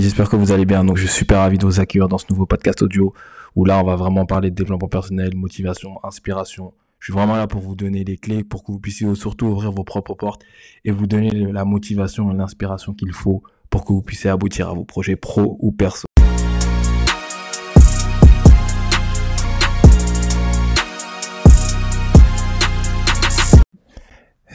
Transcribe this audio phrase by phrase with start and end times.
[0.00, 0.84] j'espère que vous allez bien.
[0.84, 3.12] Donc je suis super ravi de vous accueillir dans ce nouveau podcast audio
[3.56, 6.72] où là on va vraiment parler de développement personnel, motivation, inspiration.
[6.98, 9.72] Je suis vraiment là pour vous donner les clés pour que vous puissiez surtout ouvrir
[9.72, 10.42] vos propres portes
[10.84, 14.74] et vous donner la motivation et l'inspiration qu'il faut pour que vous puissiez aboutir à
[14.74, 16.09] vos projets pro ou perso.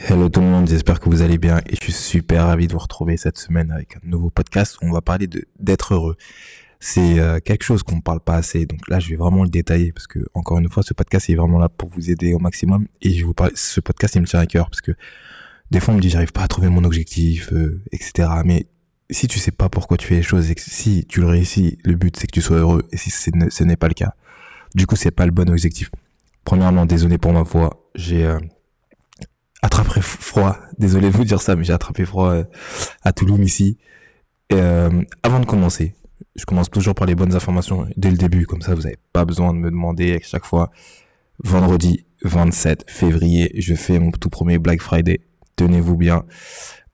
[0.08, 2.72] Hello tout le monde, j'espère que vous allez bien et je suis super ravi de
[2.72, 5.28] vous retrouver cette semaine avec un nouveau podcast où on va parler
[5.58, 6.16] d'être heureux.
[6.78, 9.48] C'est euh, quelque chose qu'on ne parle pas assez, donc là je vais vraiment le
[9.48, 12.38] détailler parce que encore une fois ce podcast est vraiment là pour vous aider au
[12.38, 14.92] maximum et je vous parle, ce podcast il me tient à cœur parce que
[15.72, 18.28] des fois on me dit j'arrive pas à trouver mon objectif, euh, etc.
[18.44, 18.68] Mais
[19.10, 21.78] si tu sais pas pourquoi tu fais les choses et que si tu le réussis,
[21.84, 24.14] le but c'est que tu sois heureux et si ce n'est pas le cas,
[24.76, 25.90] du coup c'est pas le bon objectif.
[26.44, 28.38] Premièrement, désolé pour ma voix, j'ai euh,
[29.66, 30.56] attrapé froid.
[30.78, 32.44] Désolé de vous dire ça, mais j'ai attrapé froid euh,
[33.02, 33.78] à Toulouse ici.
[34.52, 35.94] Euh, avant de commencer,
[36.36, 39.24] je commence toujours par les bonnes informations dès le début, comme ça vous n'avez pas
[39.24, 40.70] besoin de me demander à chaque fois.
[41.42, 45.20] Vendredi 27 février, je fais mon tout premier Black Friday.
[45.56, 46.24] Tenez-vous bien.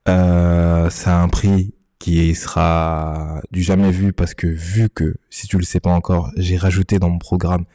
[0.09, 5.59] Euh, c'est un prix qui sera du jamais vu parce que vu que, si tu
[5.59, 7.67] le sais pas encore, j'ai rajouté dans mon programme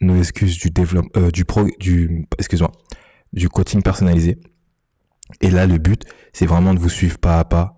[0.00, 2.70] nos excuses du développement, euh, du pro, du, excuse-moi,
[3.32, 4.38] du coaching personnalisé.
[5.40, 7.76] Et là, le but, c'est vraiment de vous suivre pas à pas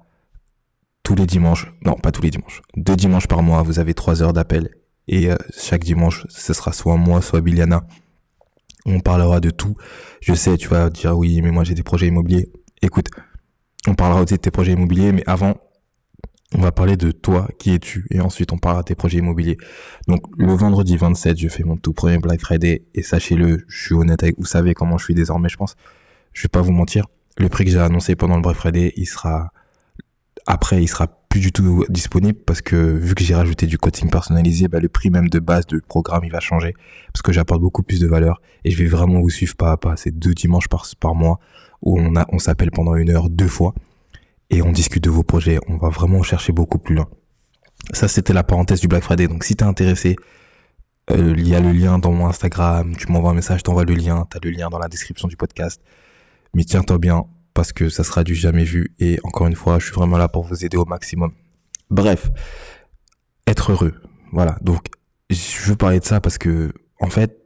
[1.02, 1.72] tous les dimanches.
[1.84, 2.60] Non, pas tous les dimanches.
[2.76, 4.70] Deux dimanches par mois, vous avez trois heures d'appel.
[5.06, 7.86] Et euh, chaque dimanche, ce sera soit moi, soit Biliana.
[8.84, 9.74] On parlera de tout.
[10.20, 12.52] Je sais, tu vas dire oui, mais moi j'ai des projets immobiliers.
[12.82, 13.08] Écoute,
[13.86, 15.56] on parlera aussi de tes projets immobiliers, mais avant,
[16.54, 19.58] on va parler de toi, qui es-tu, et ensuite on parlera de tes projets immobiliers.
[20.06, 23.94] Donc le vendredi 27, je fais mon tout premier Black Friday, et sachez-le, je suis
[23.94, 25.76] honnête avec vous, savez comment je suis désormais, je pense.
[26.32, 29.06] Je vais pas vous mentir, le prix que j'ai annoncé pendant le Black Friday, il
[29.06, 29.52] sera
[30.46, 34.08] après, il sera plus du tout disponible parce que vu que j'ai rajouté du coaching
[34.08, 36.74] personnalisé, bah, le prix même de base du programme il va changer
[37.12, 39.76] parce que j'apporte beaucoup plus de valeur et je vais vraiment vous suivre pas à
[39.76, 39.96] pas.
[39.98, 41.38] C'est deux dimanches par, par mois
[41.82, 43.74] où on a on s'appelle pendant une heure deux fois
[44.50, 45.58] et on discute de vos projets.
[45.68, 47.08] On va vraiment chercher beaucoup plus loin.
[47.92, 49.28] Ça, c'était la parenthèse du Black Friday.
[49.28, 50.16] Donc, si t'es intéressé,
[51.10, 52.96] euh, il y a le lien dans mon Instagram.
[52.96, 54.26] Tu m'envoies un message, t'envoies le lien.
[54.30, 55.80] T'as le lien dans la description du podcast.
[56.54, 58.94] Mais tiens-toi bien parce que ça sera du jamais vu.
[58.98, 61.32] Et encore une fois, je suis vraiment là pour vous aider au maximum.
[61.90, 62.30] Bref,
[63.46, 63.94] être heureux.
[64.32, 64.56] Voilà.
[64.60, 64.86] Donc,
[65.30, 67.36] je veux parler de ça parce que, en fait,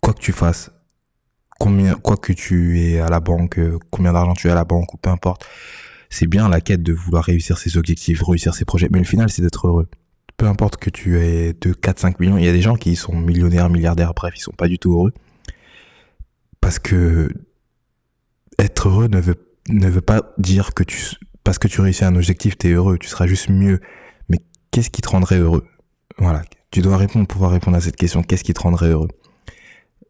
[0.00, 0.70] quoi que tu fasses,
[1.58, 4.64] combien, quoi que tu es à la banque, euh, combien d'argent tu as à la
[4.64, 5.44] banque ou peu importe,
[6.10, 9.30] c'est bien la quête de vouloir réussir ses objectifs, réussir ses projets, mais le final,
[9.30, 9.88] c'est d'être heureux.
[10.36, 12.96] Peu importe que tu aies 2, 4, 5 millions, il y a des gens qui
[12.96, 15.12] sont millionnaires, milliardaires, bref, ils sont pas du tout heureux.
[16.60, 17.28] Parce que
[18.58, 19.36] être heureux ne veut,
[19.68, 22.98] ne veut pas dire que tu, parce que tu réussis un objectif, tu es heureux,
[22.98, 23.80] tu seras juste mieux.
[24.28, 24.38] Mais
[24.70, 25.64] qu'est-ce qui te rendrait heureux?
[26.18, 26.42] Voilà.
[26.70, 28.22] Tu dois répondre, pouvoir répondre à cette question.
[28.22, 29.08] Qu'est-ce qui te rendrait heureux?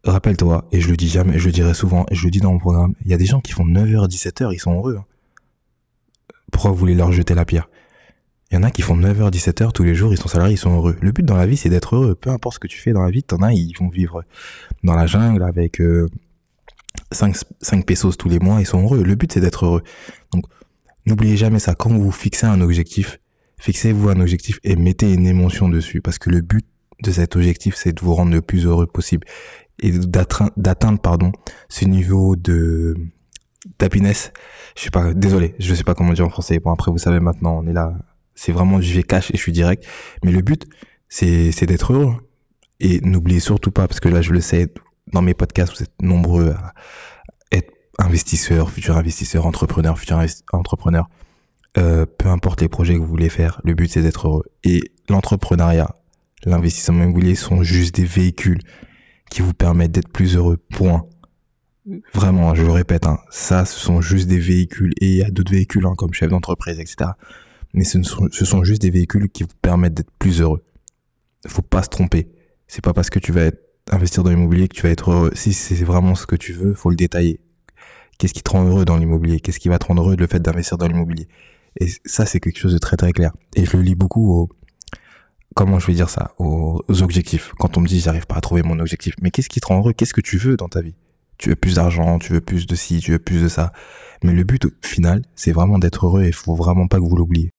[0.03, 2.53] Rappelle-toi, et je le dis jamais, je le dirai souvent, et je le dis dans
[2.53, 4.97] mon programme, il y a des gens qui font 9h, 17h, ils sont heureux.
[4.97, 5.05] Hein
[6.67, 7.69] vous voulez leur jeter la pierre
[8.51, 10.57] Il y en a qui font 9h, 17h tous les jours, ils sont salariés, ils
[10.57, 10.97] sont heureux.
[11.01, 12.15] Le but dans la vie, c'est d'être heureux.
[12.15, 14.23] Peu importe ce que tu fais dans la vie, t'en as, ils vont vivre
[14.83, 15.77] dans la jungle avec
[17.11, 19.03] 5, euh, 5 pesos tous les mois, ils sont heureux.
[19.03, 19.83] Le but, c'est d'être heureux.
[20.33, 20.43] Donc,
[21.05, 21.75] n'oubliez jamais ça.
[21.75, 23.19] Quand vous fixez un objectif,
[23.57, 26.01] fixez-vous un objectif et mettez une émotion dessus.
[26.01, 26.65] Parce que le but
[27.03, 29.25] de cet objectif, c'est de vous rendre le plus heureux possible
[29.81, 31.31] et d'atteindre, pardon,
[31.69, 32.95] ce niveau de,
[33.77, 34.31] d'happiness.
[34.75, 36.59] Je sais pas, désolé, je sais pas comment dire en français.
[36.59, 37.93] Bon, après, vous savez maintenant, on est là.
[38.35, 39.85] C'est vraiment du cash et je suis direct.
[40.23, 40.65] Mais le but,
[41.09, 42.15] c'est, d'être heureux.
[42.79, 44.73] Et n'oubliez surtout pas, parce que là, je le sais,
[45.11, 46.73] dans mes podcasts, vous êtes nombreux à
[47.51, 51.09] être investisseurs, futurs investisseurs, entrepreneurs, futurs entrepreneurs.
[51.77, 54.43] Euh, peu importe les projets que vous voulez faire, le but c'est d'être heureux.
[54.63, 55.95] Et l'entrepreneuriat,
[56.45, 58.59] l'investissement immobilier sont juste des véhicules
[59.29, 60.57] qui vous permettent d'être plus heureux.
[60.57, 61.05] Point.
[62.13, 65.31] Vraiment, je le répète, hein, ça, ce sont juste des véhicules, et il y a
[65.31, 67.11] d'autres véhicules, hein, comme chef d'entreprise, etc.
[67.73, 70.63] Mais ce sont, juste des véhicules qui vous permettent d'être plus heureux.
[71.47, 72.27] Faut pas se tromper.
[72.67, 73.51] C'est pas parce que tu vas
[73.91, 75.31] investir dans l'immobilier que tu vas être heureux.
[75.33, 77.39] Si c'est vraiment ce que tu veux, faut le détailler.
[78.17, 79.39] Qu'est-ce qui te rend heureux dans l'immobilier?
[79.39, 81.27] Qu'est-ce qui va te rendre heureux le fait d'investir dans l'immobilier?
[81.79, 83.31] Et ça, c'est quelque chose de très très clair.
[83.55, 84.49] Et je le lis beaucoup au,
[85.55, 87.53] comment je vais dire ça, aux objectifs.
[87.59, 89.77] Quand on me dit j'arrive pas à trouver mon objectif, mais qu'est-ce qui te rend
[89.77, 89.93] heureux?
[89.93, 90.95] Qu'est-ce que tu veux dans ta vie?
[91.39, 93.71] Tu veux plus d'argent, tu veux plus de ci, tu veux plus de ça.
[94.23, 97.15] Mais le but final, c'est vraiment d'être heureux et il faut vraiment pas que vous
[97.15, 97.51] l'oubliez.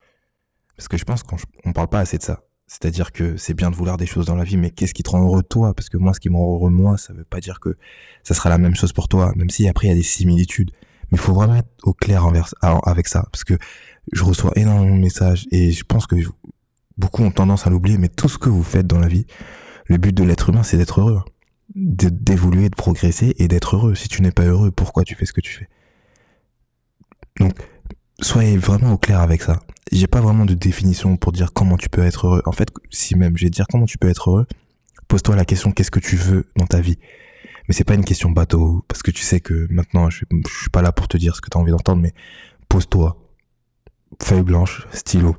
[0.77, 2.45] Parce que je pense qu'on parle pas assez de ça.
[2.67, 5.11] C'est-à-dire que c'est bien de vouloir des choses dans la vie, mais qu'est-ce qui te
[5.11, 5.75] rend heureux toi?
[5.75, 7.77] Parce que moi, ce qui me rend heureux moi, ça veut pas dire que
[8.23, 10.71] ça sera la même chose pour toi, même si après il y a des similitudes.
[11.11, 13.27] Mais il faut vraiment être au clair envers, avec ça.
[13.33, 13.55] Parce que
[14.13, 16.17] je reçois énormément de messages et je pense que
[16.97, 19.27] beaucoup ont tendance à l'oublier, mais tout ce que vous faites dans la vie,
[19.87, 21.23] le but de l'être humain, c'est d'être heureux.
[21.75, 23.95] D'évoluer, de progresser et d'être heureux.
[23.95, 25.69] Si tu n'es pas heureux, pourquoi tu fais ce que tu fais?
[27.39, 27.55] Donc,
[28.21, 29.61] soyez vraiment au clair avec ça.
[29.93, 32.43] J'ai pas vraiment de définition pour dire comment tu peux être heureux.
[32.45, 34.47] En fait, si même je vais dire comment tu peux être heureux,
[35.09, 36.99] pose-toi la question qu'est-ce que tu veux dans ta vie?
[37.67, 40.71] Mais c'est pas une question bateau parce que tu sais que maintenant je, je suis
[40.71, 42.15] pas là pour te dire ce que tu as envie d'entendre mais
[42.69, 43.17] pose-toi
[44.23, 45.37] feuille blanche, stylo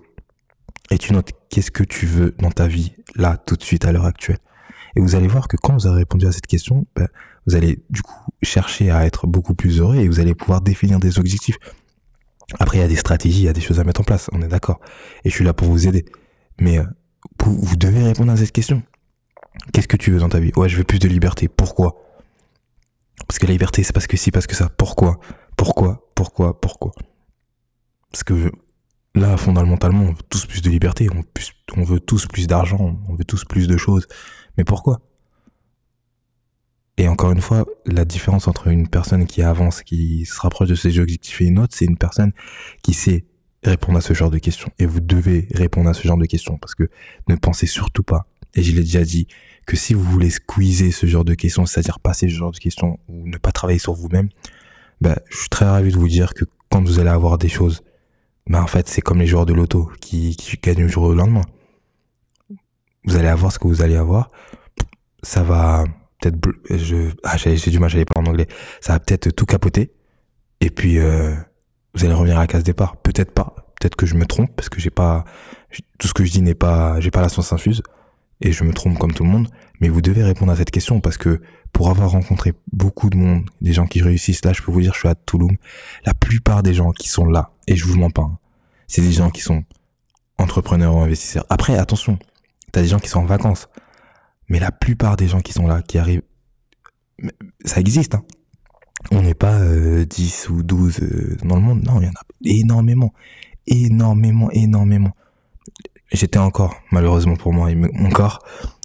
[0.92, 3.92] et tu notes qu'est-ce que tu veux dans ta vie là tout de suite à
[3.92, 4.39] l'heure actuelle.
[4.96, 7.08] Et vous allez voir que quand vous avez répondu à cette question, ben,
[7.48, 11.00] vous allez du coup chercher à être beaucoup plus heureux et vous allez pouvoir définir
[11.00, 11.58] des objectifs.
[12.60, 14.30] Après, il y a des stratégies, il y a des choses à mettre en place,
[14.34, 14.80] on est d'accord.
[15.24, 16.06] Et je suis là pour vous aider.
[16.60, 16.84] Mais euh,
[17.46, 18.84] vous devez répondre à cette question.
[19.74, 20.52] Qu'est-ce que tu veux dans ta vie?
[20.56, 21.48] Ouais, je veux plus de liberté.
[21.48, 21.96] Pourquoi?
[23.28, 24.70] Parce que la liberté, c'est parce que si, parce que ça.
[24.70, 25.20] Pourquoi?
[25.56, 26.10] Pourquoi?
[26.16, 26.60] Pourquoi?
[26.60, 26.92] Pourquoi?
[28.12, 28.52] Parce que
[29.16, 31.24] là, fondamentalement, on veut tous plus de liberté, on,
[31.77, 34.07] on veut tous plus d'argent, on veut tous plus de choses.
[34.57, 35.01] Mais pourquoi?
[36.97, 40.75] Et encore une fois, la différence entre une personne qui avance, qui se rapproche de
[40.75, 42.31] ses objectifs et une autre, c'est une personne
[42.83, 43.25] qui sait
[43.63, 44.69] répondre à ce genre de questions.
[44.77, 46.89] Et vous devez répondre à ce genre de questions parce que
[47.27, 49.27] ne pensez surtout pas, et je l'ai déjà dit,
[49.65, 53.00] que si vous voulez squeezer ce genre de questions, c'est-à-dire passer ce genre de questions
[53.07, 54.29] ou ne pas travailler sur vous-même,
[55.00, 57.81] ben, je suis très ravi de vous dire que quand vous allez avoir des choses,
[58.47, 61.44] ben, en fait, c'est comme les joueurs de loto qui gagnent le jour au lendemain.
[63.06, 64.30] Vous allez avoir ce que vous allez avoir.
[65.24, 65.86] Ça va,
[66.19, 66.38] peut-être
[66.69, 68.48] je ah j'ai du mal j'allais pas en anglais.
[68.80, 69.92] Ça va peut-être tout capoter.
[70.59, 71.36] Et puis euh,
[71.94, 72.98] vous allez revenir à la case départ.
[72.98, 73.56] Peut-être pas.
[73.80, 75.25] Peut-être que je me trompe parce que j'ai pas
[75.98, 77.81] tout ce que je dis n'est pas j'ai pas la science infuse.
[78.44, 79.47] Et je me trompe comme tout le monde.
[79.81, 81.42] Mais vous devez répondre à cette question parce que
[81.74, 84.94] pour avoir rencontré beaucoup de monde des gens qui réussissent là je peux vous dire
[84.94, 85.51] je suis à Toulouse
[86.06, 88.38] la plupart des gens qui sont là et je vous mens pas hein,
[88.88, 89.63] c'est des gens qui sont
[90.38, 91.45] entrepreneurs ou investisseurs.
[91.50, 92.19] Après attention
[92.71, 93.68] t'as des gens qui sont en vacances
[94.51, 96.23] mais la plupart des gens qui sont là, qui arrivent,
[97.63, 98.15] ça existe.
[98.15, 98.25] Hein.
[99.09, 101.81] On n'est pas 10 euh, ou 12 euh, dans le monde.
[101.83, 103.13] Non, il y en a énormément.
[103.65, 105.12] Énormément, énormément.
[106.12, 108.39] J'étais encore, malheureusement pour moi, mon corps,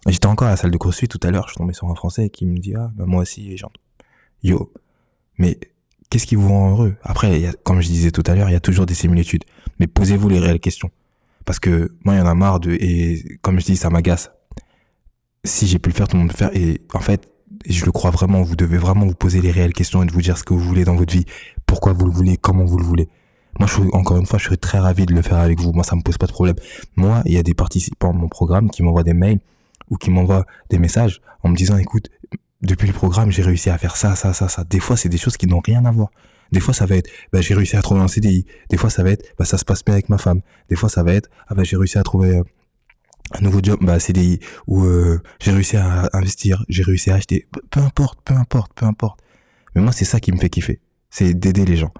[0.07, 1.95] j'étais encore à la salle de CrossFit tout à l'heure, je suis tombé sur un
[1.95, 3.73] Français qui me dit, ah, bah, moi aussi, genre,
[4.43, 4.71] yo.
[5.37, 5.59] Mais
[6.09, 6.95] qu'est-ce qui vous rend heureux?
[7.03, 9.43] Après, comme je disais tout à l'heure, il y a toujours des similitudes.
[9.81, 10.91] Mais posez-vous les réelles questions.
[11.47, 14.29] Parce que moi, il y en a marre de, et comme je dis, ça m'agace
[15.47, 16.61] si j'ai pu le faire, tout le monde peut le faire.
[16.61, 17.31] Et en fait,
[17.67, 20.21] je le crois vraiment, vous devez vraiment vous poser les réelles questions et de vous
[20.21, 21.25] dire ce que vous voulez dans votre vie,
[21.65, 23.09] pourquoi vous le voulez, comment vous le voulez.
[23.59, 25.73] Moi, encore une fois, je serais très ravi de le faire avec vous.
[25.73, 26.55] Moi, ça me pose pas de problème.
[26.95, 29.39] Moi, il y a des participants de mon programme qui m'envoient des mails
[29.89, 32.09] ou qui m'envoient des messages en me disant, écoute,
[32.61, 34.63] depuis le programme, j'ai réussi à faire ça, ça, ça, ça.
[34.63, 36.09] Des fois, c'est des choses qui n'ont rien à voir.
[36.51, 38.45] Des fois, ça va être, bah, j'ai réussi à trouver un CDI.
[38.69, 40.41] Des fois, ça va être, bah, ça se passe bien avec ma femme.
[40.69, 42.43] Des fois, ça va être, ah, bah, j'ai réussi à trouver euh,
[43.31, 47.47] un nouveau job, bah CDI, où euh, j'ai réussi à investir, j'ai réussi à acheter,
[47.71, 49.19] peu, importe, peu importe, peu importe.
[49.75, 50.79] Mais moi, c'est ça qui me fait kiffer,
[51.09, 51.91] c'est d'aider les gens.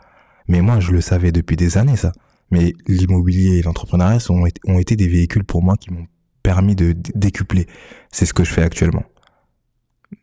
[0.48, 2.12] Mais moi, je le savais depuis des années, ça.
[2.50, 6.08] Mais l'immobilier et l'entrepreneuriat ont, ont été des véhicules pour moi qui m'ont
[6.44, 7.68] permis de décupler.
[8.10, 9.04] C'est ce que je fais actuellement.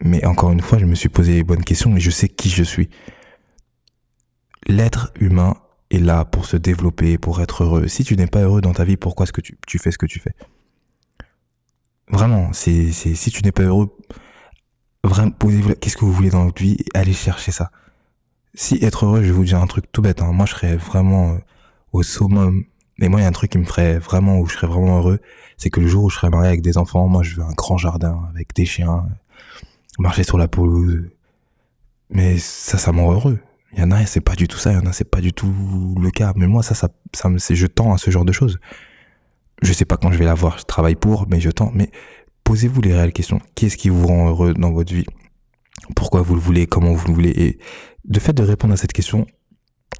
[0.02, 2.48] Mais encore une fois, je me suis posé les bonnes questions et je sais qui
[2.48, 2.88] je suis.
[4.74, 5.56] L'être humain
[5.90, 7.86] est là pour se développer, pour être heureux.
[7.86, 10.06] Si tu n'es pas heureux dans ta vie, pourquoi est-ce que tu, fais ce que
[10.06, 10.34] tu fais?
[12.08, 13.96] Vraiment, c'est, si tu n'es pas heureux,
[15.04, 17.70] vraiment, posez-vous, qu'est-ce que vous voulez dans votre vie allez chercher ça.
[18.54, 20.32] Si être heureux, je vais vous dire un truc tout bête, hein.
[20.32, 21.38] moi je serais vraiment euh,
[21.92, 22.64] au summum.
[22.98, 24.98] Mais moi, il y a un truc qui me ferait vraiment, où je serais vraiment
[24.98, 25.20] heureux,
[25.56, 27.52] c'est que le jour où je serais marié avec des enfants, moi je veux un
[27.52, 29.06] grand jardin avec des chiens,
[30.00, 31.10] marcher sur la pelouse.
[32.10, 33.38] Mais ça, ça me rend heureux.
[33.76, 35.20] Il y en a, c'est pas du tout ça, il y en a, c'est pas
[35.20, 36.32] du tout le cas.
[36.36, 38.58] Mais moi, ça, ça, ça je tends à ce genre de choses.
[39.62, 41.74] Je sais pas quand je vais l'avoir, je travaille pour, mais je tente.
[41.74, 41.90] Mais
[42.44, 43.40] posez-vous les réelles questions.
[43.54, 45.06] Qu'est-ce qui vous rend heureux dans votre vie?
[45.96, 46.66] Pourquoi vous le voulez?
[46.66, 47.30] Comment vous le voulez?
[47.30, 47.58] Et
[48.04, 49.26] de fait de répondre à cette question,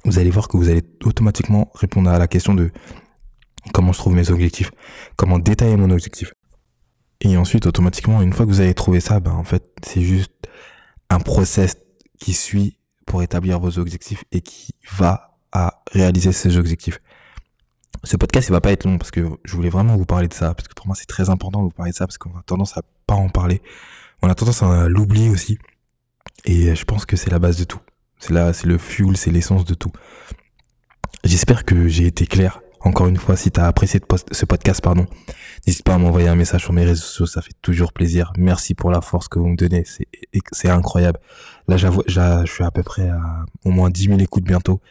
[0.05, 2.71] vous allez voir que vous allez automatiquement répondre à la question de
[3.73, 4.71] comment je trouve mes objectifs,
[5.15, 6.31] comment détailler mon objectif.
[7.21, 10.31] Et ensuite, automatiquement, une fois que vous avez trouvé ça, ben, en fait, c'est juste
[11.09, 11.77] un process
[12.19, 16.99] qui suit pour établir vos objectifs et qui va à réaliser ces objectifs.
[18.03, 20.33] Ce podcast, il va pas être long parce que je voulais vraiment vous parler de
[20.33, 22.37] ça, parce que pour moi, c'est très important de vous parler de ça, parce qu'on
[22.37, 23.61] a tendance à pas en parler.
[24.21, 25.57] On a tendance à l'oublier aussi.
[26.45, 27.79] Et je pense que c'est la base de tout.
[28.19, 29.91] C'est là, c'est le fuel, c'est l'essence de tout.
[31.23, 32.61] J'espère que j'ai été clair.
[32.85, 33.99] Encore une fois, si tu as apprécié
[34.31, 35.07] ce podcast, pardon,
[35.65, 38.31] n'hésite pas à m'envoyer un message sur mes réseaux sociaux, ça fait toujours plaisir.
[38.37, 41.19] Merci pour la force que vous me donnez, c'est, incroyable.
[41.67, 44.81] Là, je suis à peu près à au moins 10 000 écoutes bientôt.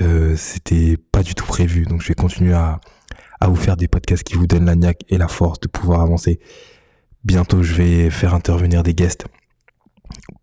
[0.00, 2.80] Euh, c'était pas du tout prévu, donc je vais continuer à,
[3.40, 6.00] à vous faire des podcasts qui vous donnent la niaque et la force de pouvoir
[6.00, 6.40] avancer.
[7.24, 9.26] Bientôt, je vais faire intervenir des guests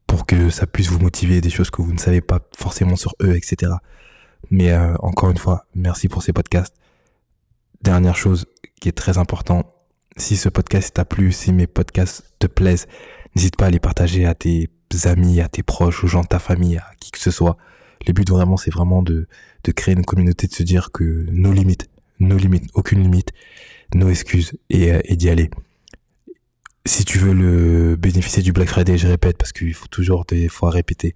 [0.06, 3.15] pour que ça puisse vous motiver, des choses que vous ne savez pas forcément sur
[3.24, 3.74] eux, etc.
[4.52, 6.75] Mais euh, encore une fois, merci pour ces podcasts.
[7.82, 8.46] Dernière chose
[8.80, 9.74] qui est très important,
[10.18, 12.88] si ce podcast t'a plu, si mes podcasts te plaisent,
[13.36, 14.70] n'hésite pas à les partager à tes
[15.04, 17.58] amis, à tes proches, aux gens de ta famille, à qui que ce soit.
[18.08, 19.28] Le but vraiment, c'est vraiment de,
[19.64, 23.32] de créer une communauté, de se dire que nos limites, nos limites, aucune limite,
[23.94, 25.50] nos excuses et, euh, d'y aller.
[26.86, 30.70] Si tu veux bénéficier du Black Friday, je répète parce qu'il faut toujours des fois
[30.70, 31.16] répéter.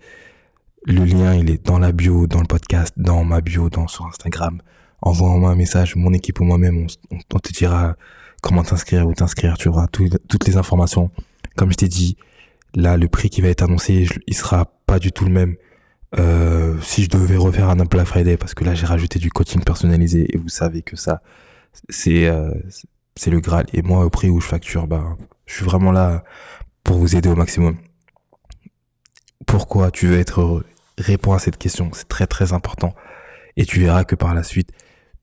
[0.85, 4.05] Le lien, il est dans la bio, dans le podcast, dans ma bio, dans sur
[4.05, 4.61] Instagram.
[5.01, 7.95] Envoie-moi un message, mon équipe ou moi-même, on, te dira
[8.41, 9.57] comment t'inscrire ou t'inscrire.
[9.57, 11.11] Tu auras toutes les informations.
[11.55, 12.17] Comme je t'ai dit,
[12.75, 15.55] là, le prix qui va être annoncé, il sera pas du tout le même.
[16.17, 19.63] Euh, si je devais refaire un Black Friday, parce que là, j'ai rajouté du coaching
[19.63, 21.21] personnalisé et vous savez que ça,
[21.89, 22.51] c'est euh,
[23.27, 23.65] le Graal.
[23.73, 26.23] Et moi, au prix où je facture, bah, je suis vraiment là
[26.83, 27.77] pour vous aider au maximum.
[29.49, 30.63] Pourquoi tu veux être heureux
[30.99, 32.93] Réponds à cette question, c'est très très important.
[33.57, 34.69] Et tu verras que par la suite,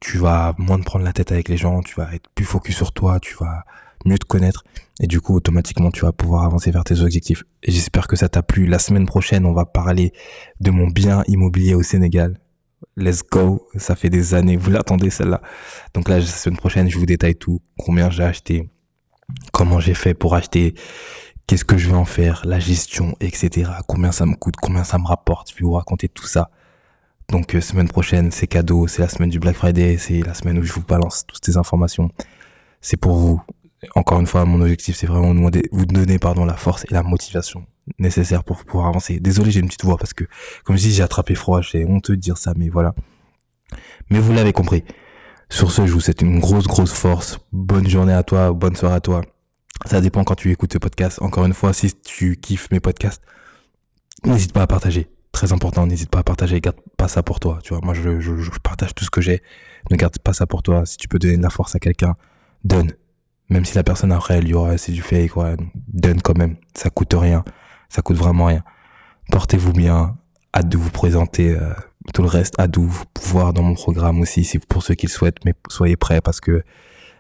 [0.01, 2.75] tu vas moins te prendre la tête avec les gens, tu vas être plus focus
[2.75, 3.63] sur toi, tu vas
[4.05, 4.65] mieux te connaître
[4.99, 7.45] et du coup automatiquement tu vas pouvoir avancer vers tes objectifs.
[7.63, 8.67] Et j'espère que ça t'a plu.
[8.67, 10.13] La semaine prochaine, on va parler
[10.59, 12.41] de mon bien immobilier au Sénégal.
[12.97, 15.41] Let's go, ça fait des années, vous l'attendez celle-là.
[15.95, 18.69] Donc là, la semaine prochaine, je vous détaille tout, combien j'ai acheté,
[19.53, 20.75] comment j'ai fait pour acheter,
[21.47, 23.71] qu'est-ce que je vais en faire, la gestion, etc.
[23.87, 25.51] Combien ça me coûte, combien ça me rapporte?
[25.51, 26.51] Je vais vous raconter tout ça.
[27.29, 30.59] Donc euh, semaine prochaine, c'est cadeau, c'est la semaine du Black Friday, c'est la semaine
[30.59, 32.11] où je vous balance toutes ces informations.
[32.81, 33.43] C'est pour vous.
[33.95, 37.03] Encore une fois, mon objectif, c'est vraiment de vous donner pardon la force et la
[37.03, 37.67] motivation
[37.99, 39.21] nécessaire pour pouvoir avancer.
[39.21, 40.25] Désolé, j'ai une petite voix parce que,
[40.65, 41.61] comme je dis, j'ai attrapé froid.
[41.63, 42.95] C'est honteux de dire ça, mais voilà.
[44.11, 44.85] Mais vous l'avez compris.
[45.49, 47.39] Sur ce, je vous souhaite une grosse, grosse force.
[47.53, 49.23] Bonne journée à toi, bonne soirée à toi.
[49.87, 51.23] Ça dépend quand tu écoutes ce podcast.
[51.23, 53.23] Encore une fois, si tu kiffes mes podcasts,
[54.25, 55.09] n'hésite pas à partager.
[55.31, 56.61] Très important, n'hésite pas à partager.
[56.61, 57.61] Garde pas ça pour toi.
[57.63, 59.43] Tu vois, moi, je, je, partage tout ce que j'ai.
[59.91, 60.85] Ne garde pas ça pour toi.
[60.87, 62.17] Si tu peux donner de la force à quelqu'un,
[62.65, 62.93] donne.
[63.49, 65.33] Même si la personne après, elle y aura, c'est du fake,
[65.87, 66.57] donne quand même.
[66.75, 67.45] Ça coûte rien.
[67.89, 68.65] Ça coûte vraiment rien.
[69.31, 70.17] Portez-vous bien.
[70.53, 71.73] Hâte de vous présenter euh,
[72.13, 72.59] tout le reste.
[72.59, 75.45] Hâte de vous pouvoir dans mon programme aussi, si pour ceux qui le souhaitent.
[75.45, 76.65] Mais soyez prêts parce que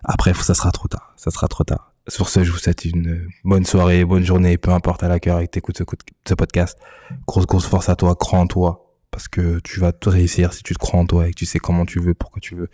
[0.03, 1.13] après, ça sera trop tard.
[1.17, 1.93] Ça sera trop tard.
[2.09, 5.41] Sur ce, je vous souhaite une bonne soirée, bonne journée, peu importe à la cœur
[5.41, 6.79] et que ce podcast.
[7.27, 8.83] Grosse, grosse force à toi, crois en toi.
[9.11, 11.47] Parce que tu vas te réussir si tu te crois en toi et que tu
[11.47, 12.69] sais comment tu veux, pourquoi tu veux.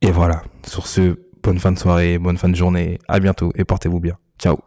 [0.00, 0.42] Et voilà.
[0.66, 2.98] Sur ce, bonne fin de soirée, bonne fin de journée.
[3.08, 4.16] À bientôt et portez-vous bien.
[4.38, 4.58] Ciao.